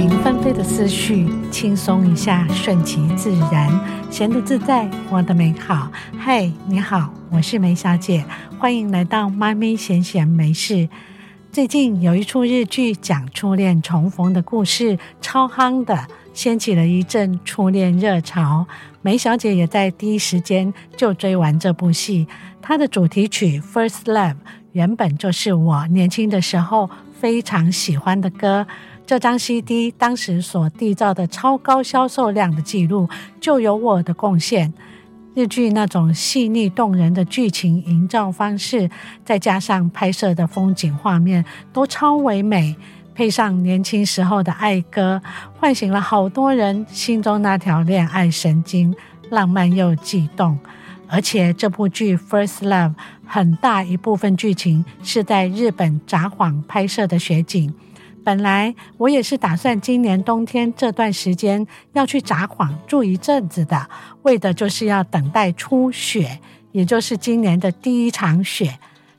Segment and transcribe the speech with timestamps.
[0.00, 3.68] 停纷飞的思绪，轻松一下，顺其自然，
[4.10, 5.92] 闲得自在，活得美好。
[6.18, 8.24] 嗨，你好，我是梅小姐，
[8.58, 10.88] 欢迎来到妈咪闲闲没事。
[11.52, 18.66] 最近有一出日剧讲初恋重逢的故事，超夯的，掀起了一阵初恋热潮。
[19.02, 22.26] 梅小姐也在第一时间就追完这部戏。
[22.62, 24.32] 它的主题曲《First Love》
[24.72, 28.66] 原本就是我年轻的时候非常喜欢的歌。
[29.06, 33.08] 这张 CD 当时所缔造的超高销售量的记录，
[33.40, 34.72] 就有我的贡献。
[35.34, 38.90] 日剧那种细腻动人的剧情营造方式，
[39.24, 42.76] 再加上拍摄的风景画面都超唯美，
[43.14, 45.22] 配上年轻时候的爱歌，
[45.58, 48.94] 唤醒了好多人心中那条恋爱神经，
[49.30, 50.58] 浪漫又悸动。
[51.08, 52.90] 而且这部剧《First Love》
[53.26, 57.72] 很大一部分剧情是在日本札幌拍摄的雪景。
[58.22, 63.88] 本来我也是打算今年冬天这段时间要去札幌住一阵子的，
[64.22, 66.38] 为的就是要等待初雪，
[66.72, 68.78] 也就是今年的第一场雪。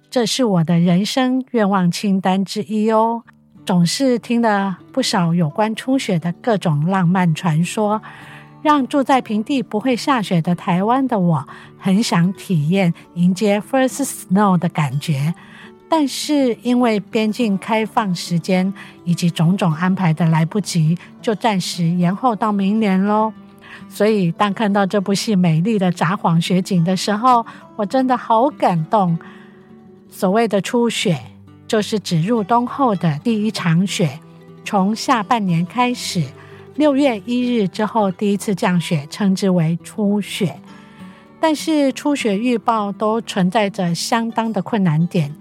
[0.10, 3.24] 这是我的人生愿望清单之一哦。
[3.66, 8.02] 总是听了不少有关初雪的各种浪漫传说，
[8.62, 15.34] 让住在平地不会下雪的台湾的我，很想体验迎接 First Snow 的感觉。
[15.94, 23.34] 但是因为边境开放时间以及种种安排的来不及，就暂时延后到明年喽。
[23.90, 29.20] 所以当看到这部戏美丽的札幌雪景的时候，我真的好感动。
[30.10, 31.20] 所谓的初雪，
[31.68, 34.18] 就是指入冬后的第一场雪，
[34.64, 36.24] 从下半年开始，
[36.76, 40.58] 六月一日之后第一次降雪，称之为初雪。
[41.42, 45.36] 但是初雪预报都存在着相当的困难点。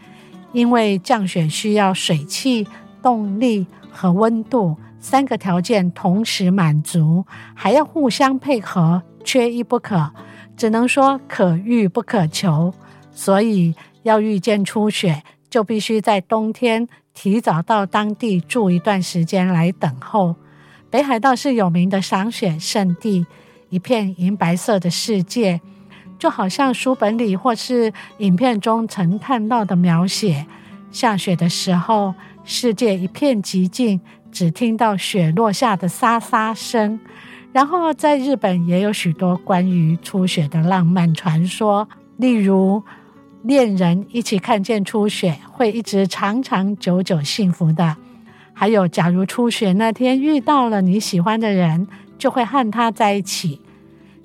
[0.52, 2.66] 因为降雪需要水汽、
[3.02, 7.24] 动力和温度三个条件同时满足，
[7.55, 10.10] 还要互相配合，缺一不可。
[10.56, 12.74] 只能说可遇不可求。
[13.12, 20.36] 所以要遇见初雪，就必须在冬天提早到当地住一段时间来等候。
[20.90, 23.27] 北海道是有名的赏雪胜地，
[23.68, 25.60] 一片银白色的世界。
[26.20, 30.47] 就好像书本里或是影片中曾看到的描写，
[30.92, 32.14] 下雪的时候，
[32.45, 33.98] 世界一片寂静，
[34.31, 37.01] 只听到雪落下的沙沙声。
[37.53, 41.89] 然后在日本也有许多关于初雪的浪漫传说，
[42.19, 42.83] 例如
[43.42, 47.97] 恋人一起看见初雪会一直长长久久幸福的，
[48.52, 51.89] 还有假如初雪那天遇到了你喜欢的人，
[52.19, 53.63] 就会和他在一起。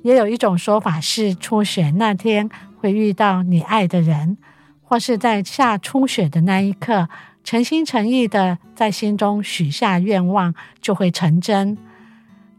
[0.05, 4.37] 也有一种说法是，初雪那天会遇到你爱的人，
[4.83, 7.09] 或是在下初雪的那一刻，
[7.43, 11.75] 诚心诚意的在心中许下愿望，就会成真。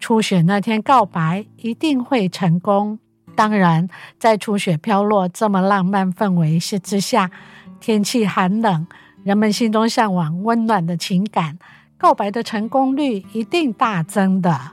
[0.01, 2.99] 初雪那天告白一定会成功。
[3.37, 7.31] 当然，在初雪飘落这么浪漫氛围是之下，
[7.79, 8.89] 天气寒冷，
[9.23, 11.57] 人们心中向往温暖的情感，
[11.97, 14.73] 告白的成功率一定大增的。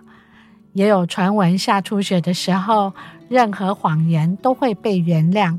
[0.74, 2.94] 也有传闻，下初雪的时候，
[3.30, 5.58] 任何谎言都会被原谅。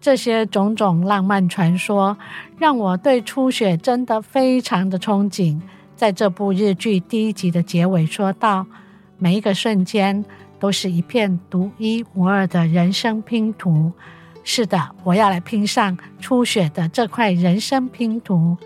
[0.00, 2.16] 这些种种浪漫传说，
[2.58, 5.60] 让我对初雪真的非常的憧憬。
[5.96, 8.66] 在这部日剧第一集的结尾说道
[9.18, 10.24] ：“每一个瞬间
[10.58, 13.92] 都是一片独一无二的人生拼图。”
[14.42, 18.56] 是的，我要来拼上初雪的这块人生拼图。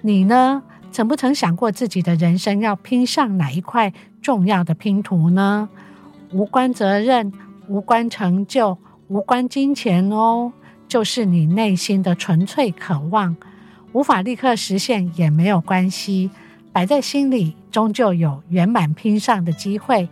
[0.00, 0.62] 你呢？
[0.92, 5.70] 曾不曾想过自己的人生要拼上哪一块重要的拼图呢？
[6.32, 7.32] 无关责任，
[7.66, 8.76] 无关成就，
[9.08, 10.52] 无关金钱哦，
[10.86, 13.34] 就是你内心的纯粹渴望，
[13.92, 16.30] 无法立刻实现也没有关系，
[16.72, 20.06] 摆在心里终究有圆满拼上的机会。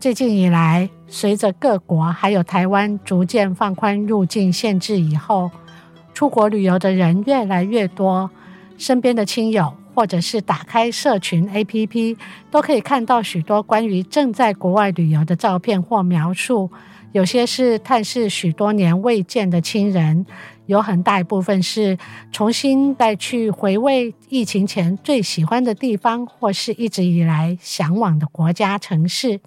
[0.00, 5.50] 最近以来，随着各国还有台湾逐渐放宽入境限制以后，
[6.14, 8.30] 出国旅游的人越来越多。
[8.82, 12.16] 身边的亲友，或者是打开社群 APP，
[12.50, 16.68] 都可以看到许多关于正在国外旅游的照片或描述。
[17.12, 20.26] 有些是探视许多年未见的亲人，
[20.66, 21.96] 有很大一部分是
[22.32, 29.38] 重新再去回味疫情前最喜欢的地方，或是一直以来向往的国家城市。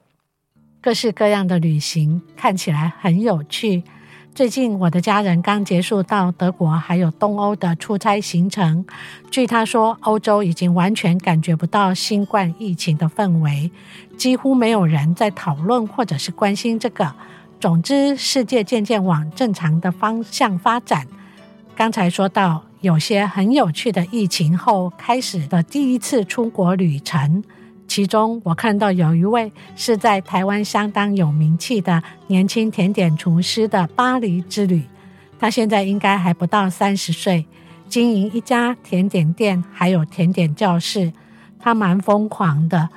[0.80, 3.84] 各式各样的旅行看起来很有趣。
[4.36, 8.86] 最近我的家人刚结束到德国还有东欧的出差行程，
[9.32, 13.72] 据他说，欧洲已经完全感觉不到新冠疫情的氛围，
[14.18, 17.16] 几乎没有人在讨论或者是关心这个。
[17.62, 21.08] 总之，世界渐渐往正常的方向发展。
[21.74, 27.42] 刚才说到，有些很有趣的疫情后开始的第一次出国旅程。
[27.88, 34.84] 其中，我看到有一位是在台湾相当有名气的年轻甜点厨师的巴黎之旅。
[35.40, 37.46] 他现在应该还不到三十岁，
[37.88, 41.14] 经营一家甜点店，还有甜点教室。
[41.60, 42.90] 他蛮疯狂的，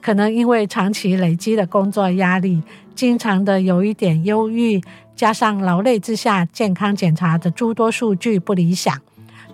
[0.00, 2.62] 可能因为长期累积的工作压力，
[2.94, 4.80] 经常的有一点忧郁，
[5.14, 9.00] 加上劳累之下，健康检查的诸多数据不理想，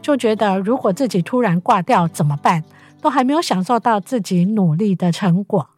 [0.03, 2.63] 就觉得如果自己突然挂掉怎么办？
[3.01, 5.69] 都还没有享受到自己努力的成果，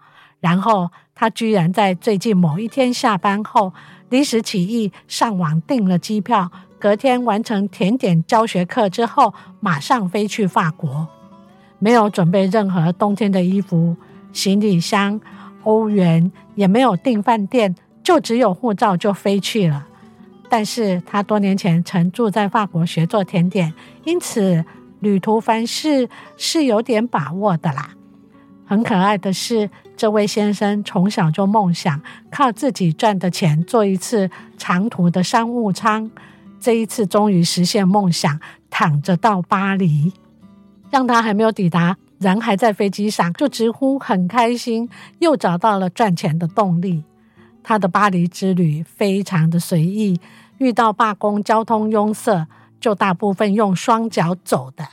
[0.40, 3.72] 然后他居然在最近某一天下班后
[4.08, 11.06] 临时起意上网订了机票，隔天完成甜点教学课之后，马上飞去法国，
[11.78, 13.96] 没有准备任何冬天的衣服、
[14.32, 15.20] 行李箱、
[15.62, 19.86] 欧元，也没有订饭店，就只有护照就飞去了。
[20.50, 23.72] 但是他多年前曾住在法国学做甜点，
[24.04, 24.64] 因此。
[25.02, 27.90] 旅途凡事是有点把握的啦。
[28.64, 32.00] 很可爱的是，这位先生从小就梦想
[32.30, 36.08] 靠自己赚的钱做一次长途的商务舱，
[36.58, 38.40] 这一次终于实现梦想，
[38.70, 40.12] 躺着到巴黎，
[40.90, 44.88] 让他还没有抵达，人还在飞机上，就直呼很开心，
[45.18, 47.02] 又找到了赚钱的动力。
[47.62, 50.18] 他的巴黎之旅非常的随意，
[50.58, 52.46] 遇到罢工、交通拥塞。
[52.82, 54.84] 就大部分用双脚走的，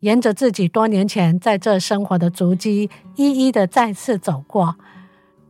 [0.00, 4.74] 沿着自己多年前在这生活的足迹，一一的再次走过，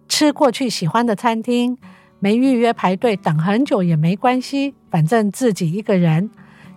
[0.06, 1.78] 吃过去喜欢的餐厅，
[2.18, 6.30] 没预约排队等很久也没关系，反正自己一个人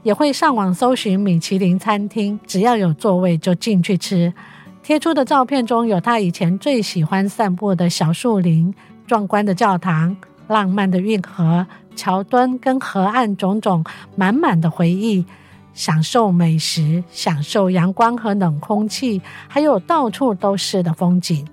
[0.04, 4.34] 也会上网搜寻米其林餐厅，只要有座位就进去吃。
[4.82, 8.74] 贴出的照片中有他以前最喜欢散步的小树林、
[9.06, 10.16] 壮观的教堂、
[10.48, 11.68] 浪漫的运河。
[11.96, 13.84] 桥墩跟河岸种种
[14.16, 15.26] 满满的回忆，
[15.74, 21.48] 享受美食，享受阳光和冷空气，还有到处都是的风景。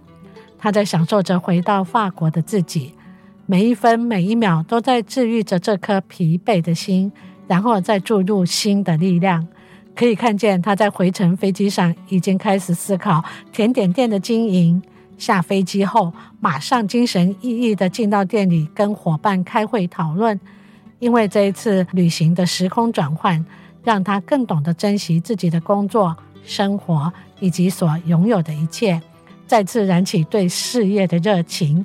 [0.59, 2.93] 他在享受着回到法国的自己，
[3.47, 7.13] 每一分每一秒都在治愈着这颗疲惫的心，
[7.47, 9.47] 然后再注入新的力量。
[9.95, 14.81] 可以看见他在回程飞机上已经开始思考甜点店的经营。
[15.19, 20.39] 下飞机后，马上精神奕奕地进到店里跟伙伴开会讨论。
[21.01, 23.45] 因为这一次旅行的时空转换，
[23.85, 29.01] 让他更懂得珍惜自己的工作、生活以及所拥有的一切，
[29.47, 31.85] 再次燃起对事业的热情。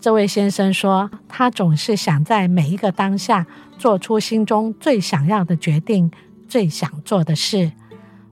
[0.00, 3.46] 这位先生说：“他总是想在每一个当下
[3.78, 6.10] 做出心中最想要的决定、
[6.46, 7.72] 最想做的事。”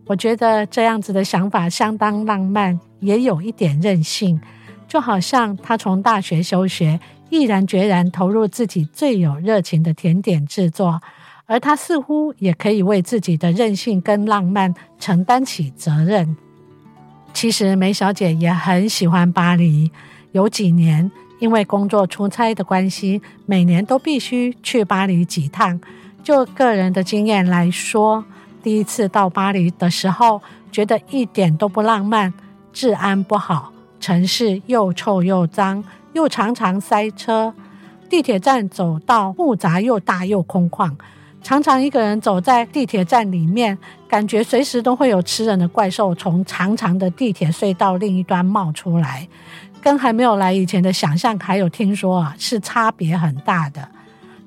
[0.06, 2.78] 我觉得这样子的想法相当浪漫。
[3.02, 4.40] 也有一点任性，
[4.88, 11.02] 就好像他从大学休学，毅然决然投入自己最有热情的甜点制作，
[11.46, 16.36] 而他似乎也可以为自己的任性跟浪漫承担起责任。
[17.34, 19.90] 其实梅小姐也很喜欢巴黎，
[20.32, 21.10] 有几年
[21.40, 25.80] 因为工作出差的关系，每年都必须去巴黎几趟。
[26.22, 28.24] 就个人的经验来说，
[28.62, 30.40] 第一次到巴黎的时候，
[30.70, 32.32] 觉得一点都不浪漫。
[32.72, 37.54] 治安不好，城市又臭又脏，又常常塞车。
[38.08, 40.94] 地铁站走道复杂又大又空旷，
[41.42, 49.26] 常常一个人走在地铁站里面，感觉随时都会有吃人的怪兽从长长的地铁隧道另一端冒出来，
[49.80, 53.88] 跟还没有来以前的想象还有听说啊，是差别很大的。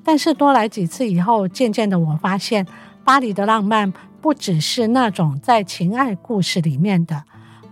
[0.04, 2.64] 但是多来几次以后，渐渐的我发现，
[3.02, 7.24] 巴黎的浪漫不只是那种在情爱故事里面的。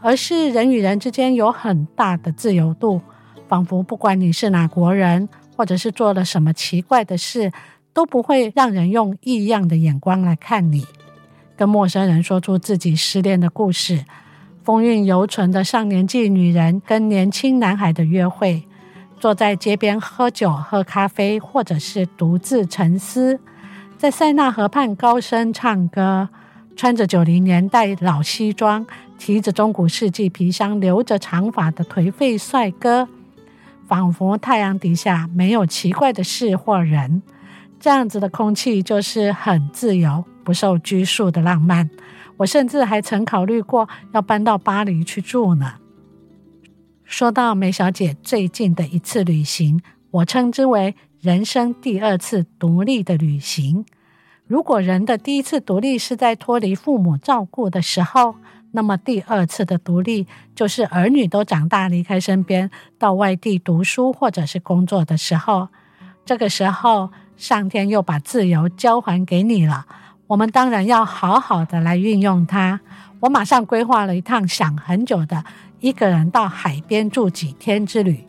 [0.05, 3.01] 而是人与人之间有很大的自由度，
[3.49, 7.51] 仿佛不管你是哪国人，或者是做了什么奇怪的事，
[7.95, 10.87] 都不会让人用异样的眼光来看你。
[11.57, 14.05] 跟陌生人说出自己失恋的故事，
[14.63, 18.69] 风韵犹存的上年纪女人跟年轻男孩的约会，
[19.19, 23.41] 坐在街边喝酒喝咖啡，或者是独自沉思，
[23.97, 26.29] 在塞纳河畔高声唱歌，
[26.77, 28.87] 穿着九零年代老西装。
[29.17, 33.09] 提着中古世纪皮箱、留着长发的颓废帅哥，
[33.87, 37.23] 仿佛太阳底下没有奇怪的事或人。
[37.79, 41.89] 这样子的空气就是很自由、不受拘束的浪漫。
[42.37, 45.75] 我甚至还曾考虑过要搬到巴黎去住呢。
[47.05, 53.87] 说到梅小姐最近的一次旅行，我称之为人生第二次独立的旅行。
[54.47, 58.35] 如果人的第一次独立是在脱离父母照顾的时候，
[58.73, 65.69] 那么第二次的独立，就是儿女都长大离开身边，到外地读书或者是工作的时候。
[66.27, 69.87] 这个时候，上天又把自由交还给你了。
[70.27, 72.81] 我们当然要好好的来运用它。
[73.21, 75.43] 我马上规划了一趟想很久的
[75.81, 78.27] 一个人到海边住几天之旅，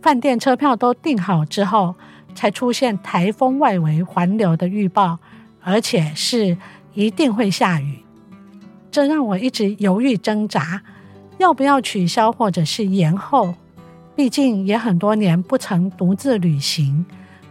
[0.00, 1.94] 饭店车票都订好之后，
[2.34, 5.18] 才出现台风外围环流的预报，
[5.60, 6.56] 而且是
[6.92, 7.98] 一定会下雨。
[8.90, 10.82] 这让我一直犹豫挣扎，
[11.38, 13.54] 要不要取消或者是延后。
[14.16, 17.04] 毕竟也很多年不曾独自旅行，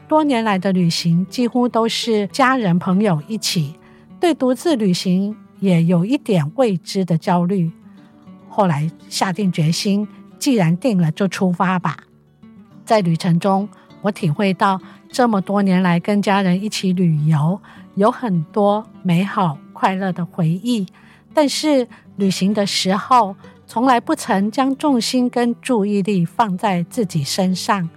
[0.08, 3.76] 多年来的旅行几乎都是家人朋友一起，
[4.20, 7.70] 对独自旅行也有一点未知的焦虑。
[8.48, 10.08] 后来下定决心，
[10.40, 11.98] 既然定了就出发吧。
[12.86, 13.68] 在旅程中，
[14.04, 14.80] 我体会到
[15.10, 17.60] 这么多年来跟家人一起旅游，
[17.96, 20.86] 有很多美好快乐的回忆。
[21.34, 27.90] 但是旅行的时候，从来不曾将重心跟注意力放在自己身上。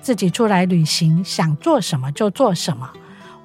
[0.00, 2.88] 自己出来旅行，想做什么就做什么，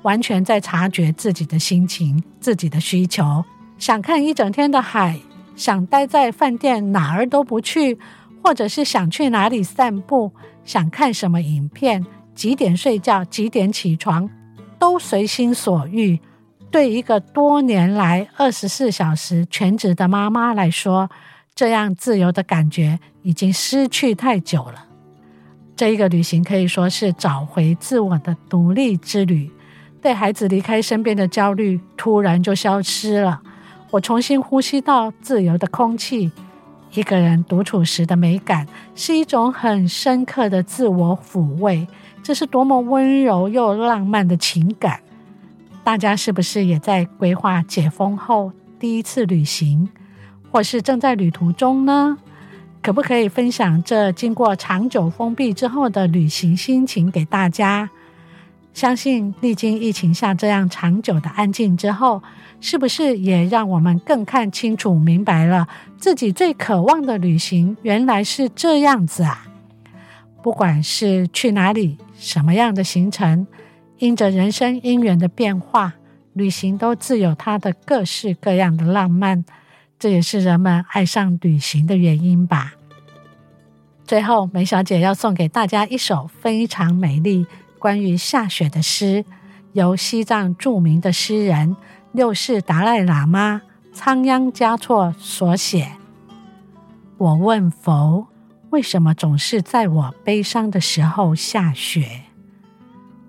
[0.04, 3.44] 完全在察觉自己的心情、自己的需求。
[3.80, 5.20] 想看一整天的海，
[5.56, 7.98] 想待在饭店哪儿都不去，
[8.42, 10.32] 或者是想去哪里散步，
[10.66, 14.30] 想看什么影片，几点睡觉，几点起床，
[14.80, 16.20] 都随心所欲。
[16.72, 21.10] 对一个多年来二十四小时全职的妈妈来说，
[21.54, 24.86] 这样自由的感觉已经失去太久了。
[25.76, 29.52] 这一个旅行可以说是找回自我的独立之旅，
[30.02, 33.42] 对孩子离开身边的焦虑突然就消失了。
[33.92, 36.32] 我重新呼吸到自由的空气，
[36.94, 41.88] 一个人独处时的美感是一种很深刻的自我抚慰，
[42.22, 45.00] 这是多么温柔又浪漫的情感。
[45.84, 49.90] 大家是不是也在规划解封后第一次旅行，
[50.52, 52.18] 或是正在旅途中呢？
[52.82, 57.90] 可不可以分享这经过长久封闭之后的旅行心情给大家？
[58.74, 62.22] 相信历经疫情下这样长久的安静之后，
[62.60, 69.46] 是不是也让我们更看清楚、明白了自己最渴望的旅行原来是这样子啊？
[70.42, 73.46] 不管是去哪里，什么样的行程。
[74.00, 75.94] 因着人生因缘的变化，
[76.34, 79.46] 旅行都自有它的各式各样的浪漫，
[79.98, 82.74] 这也是人们爱上旅行的原因吧。
[84.06, 87.46] 最后，梅小姐要送给大家一首非常美丽
[87.84, 89.26] 关于下雪的诗，
[89.74, 91.76] 由西藏著名的诗人
[92.14, 93.62] 六世达赖喇嘛
[93.92, 95.92] 仓央嘉措所写。
[97.18, 98.28] 我问佛，
[98.70, 102.22] 为什么总是在我悲伤的时候下雪？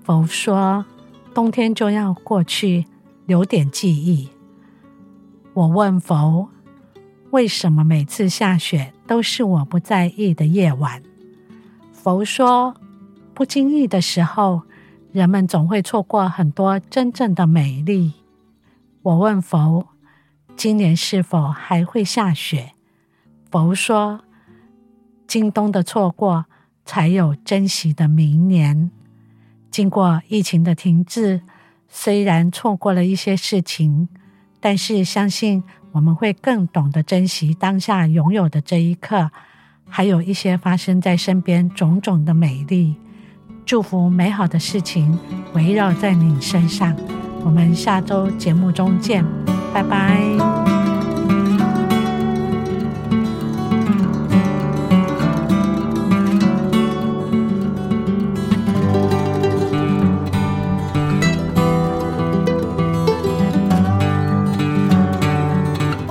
[0.04, 0.86] 佛说
[1.34, 2.86] ：“冬天就要过去，
[3.26, 4.28] 留点记忆。”
[5.52, 6.48] 我问佛
[7.32, 11.02] ：“为什么每次下雪都是我不在意的夜晚？”
[11.92, 12.76] 佛说
[13.34, 14.62] ：“不经意的时候，
[15.12, 18.12] 人们总会错过很多真正的美丽。”
[19.02, 19.88] 我问佛
[20.56, 22.72] ：“今年是否还会下雪？”
[23.50, 24.20] 佛说
[25.26, 26.46] ：“今冬的错过，
[26.84, 28.90] 才有珍惜的明年。”
[29.70, 31.42] 经过疫情的停滞，
[31.88, 34.08] 虽然错过了一些事情，
[34.60, 39.30] 但是相信我们会更懂得珍惜当下拥有的这一刻，
[39.88, 42.96] 还有一些发生在身边种种的美丽。
[43.66, 45.18] 祝福美好的事情
[45.54, 46.94] 围绕在你身上。
[47.44, 49.24] 我们下周节目中见，
[49.72, 50.73] 拜拜。